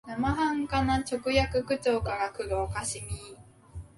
[0.07, 3.37] 生半可な直訳口調からくる可笑しみ、